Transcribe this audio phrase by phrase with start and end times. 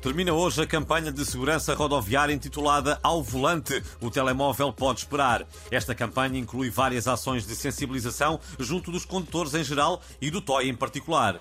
[0.00, 5.44] Termina hoje a campanha de segurança rodoviária intitulada Ao Volante, o telemóvel pode esperar.
[5.72, 10.68] Esta campanha inclui várias ações de sensibilização junto dos condutores em geral e do TOI
[10.68, 11.40] em particular.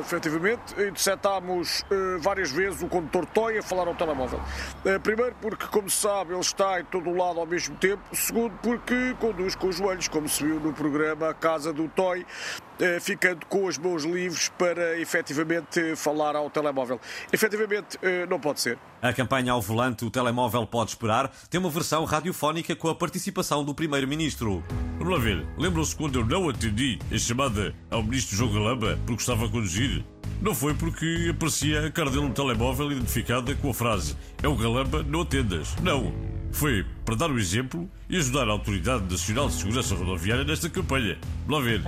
[0.00, 4.40] Efetivamente, interceptámos uh, várias vezes o condutor Toy a falar ao telemóvel.
[4.84, 8.00] Uh, primeiro, porque, como se sabe, ele está em todo o lado ao mesmo tempo.
[8.12, 13.00] Segundo, porque conduz com os joelhos, como se viu no programa Casa do Toy, uh,
[13.00, 17.00] ficando com as mãos livres para efetivamente falar ao telemóvel.
[17.32, 18.78] Efetivamente, não pode ser.
[19.02, 23.64] A campanha ao volante, o telemóvel pode esperar, tem uma versão radiofónica com a participação
[23.64, 24.62] do Primeiro-Ministro.
[24.98, 29.20] Vamos lá ver, lembram-se quando eu não atendi a chamada ao Ministro João Galamba porque
[29.20, 30.02] estava a conduzir?
[30.40, 34.56] Não foi porque aparecia a cara dele no telemóvel identificada com a frase É o
[34.56, 35.74] Galamba, não atendas.
[35.82, 36.12] Não.
[36.50, 41.18] Foi para dar o exemplo e ajudar a Autoridade Nacional de Segurança Rodoviária nesta campanha.
[41.46, 41.82] Vamos lá ver.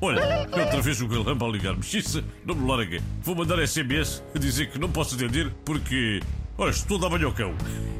[0.00, 1.82] Olha, outra vez o Galamba a ligar-me.
[1.82, 3.00] Xissa, não me larga.
[3.22, 6.20] Vou mandar SMS a dizer que não posso atender porque.
[6.58, 7.54] Olha, estou a dar banho ao cão.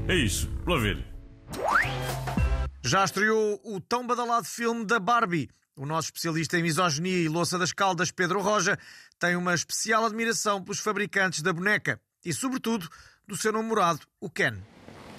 [0.08, 0.50] É isso.
[0.64, 2.39] Vamos lá ver.
[2.83, 5.50] Já estreou o tão badalado filme da Barbie.
[5.77, 8.78] O nosso especialista em misoginia e louça das caldas, Pedro Roja,
[9.19, 12.89] tem uma especial admiração pelos fabricantes da boneca e, sobretudo,
[13.27, 14.55] do seu namorado, o Ken.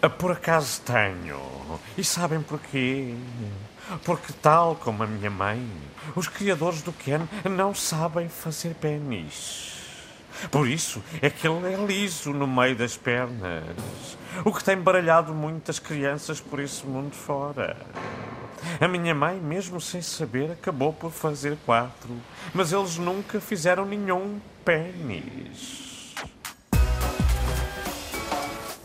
[0.02, 1.40] Ah, por acaso tenho.
[1.96, 3.16] E sabem porquê?
[4.04, 5.64] Porque, tal como a minha mãe,
[6.16, 9.81] os criadores do Ken não sabem fazer pênis.
[10.50, 14.18] Por isso é que ele é liso no meio das pernas.
[14.44, 17.78] O que tem baralhado muitas crianças por esse mundo fora.
[18.80, 22.16] A minha mãe, mesmo sem saber, acabou por fazer quatro.
[22.54, 25.91] Mas eles nunca fizeram nenhum pênis.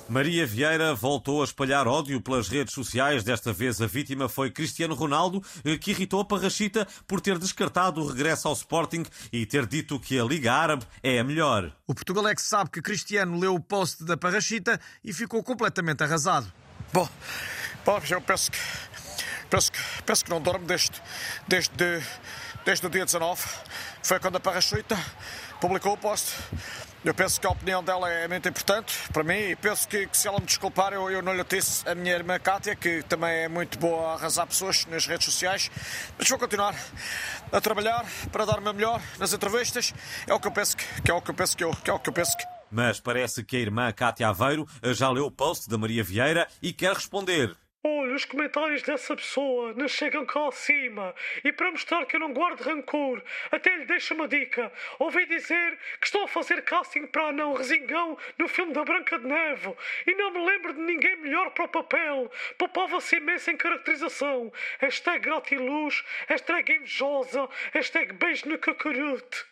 [0.08, 3.24] Maria Vieira voltou a espalhar ódio pelas redes sociais.
[3.24, 8.00] Desta vez a vítima foi Cristiano Ronaldo, eh, que irritou a Parrachita por ter descartado
[8.00, 11.72] o regresso ao Sporting e ter dito que a Liga Árabe é a melhor.
[11.88, 16.52] O Portugalex sabe que Cristiano leu o post da Parrachita e ficou completamente arrasado.
[16.92, 17.08] Bom,
[17.84, 18.58] bom eu penso que,
[19.50, 21.02] penso que, penso que não dorme desde,
[21.48, 21.74] desde,
[22.64, 23.42] desde o dia 19.
[24.04, 24.96] Foi quando a Parrachita
[25.60, 26.32] publicou o post.
[27.06, 30.16] Eu penso que a opinião dela é muito importante para mim e penso que, que
[30.18, 33.44] se ela me desculpar, eu, eu não lhe disse a minha irmã Kátia, que também
[33.44, 35.70] é muito boa a arrasar pessoas nas redes sociais.
[36.18, 36.74] Mas vou continuar
[37.52, 39.94] a trabalhar para dar me melhor nas entrevistas.
[40.26, 41.88] É o que eu penso que, que é o que eu penso que, eu, que
[41.88, 42.44] é o que eu penso que.
[42.72, 46.72] Mas parece que a irmã Cátia Aveiro já leu o post da Maria Vieira e
[46.72, 47.56] quer responder.
[48.16, 51.14] Os comentários dessa pessoa não chegam cá acima.
[51.44, 53.22] E para mostrar que eu não guardo rancor,
[53.52, 54.72] até lhe deixo uma dica.
[54.98, 59.26] Ouvi dizer que estou a fazer casting para anão resingão no filme da Branca de
[59.26, 59.76] Neve.
[60.06, 62.32] E não me lembro de ninguém melhor para o papel.
[62.56, 64.50] Poupava-se imenso em caracterização.
[64.78, 69.44] Hashtag gratiluz, hashtag invejosa, hashtag beijo no cacarute.